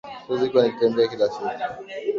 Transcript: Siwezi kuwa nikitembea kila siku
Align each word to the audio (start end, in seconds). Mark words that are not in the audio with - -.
Siwezi 0.25 0.49
kuwa 0.49 0.63
nikitembea 0.63 1.07
kila 1.07 1.29
siku 1.29 1.47